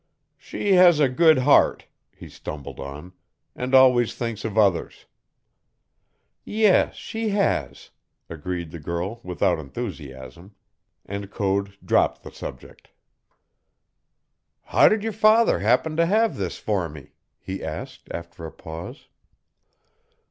[0.39, 3.13] "She has a good heart," he stumbled on,
[3.55, 5.05] "and always thinks of others."
[6.43, 7.91] "Yes, she has,"
[8.27, 10.55] agreed the girl without enthusiasm,
[11.05, 12.89] and Code dropped the subject.
[14.63, 19.07] "How did your father happen to have this for me?" he asked, after a pause.